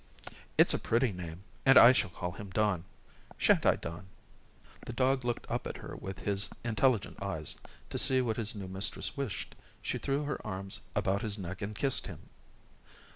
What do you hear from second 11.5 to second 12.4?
and kissed him.